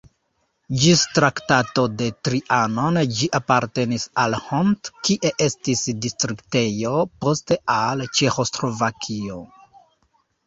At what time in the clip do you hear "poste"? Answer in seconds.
7.27-7.59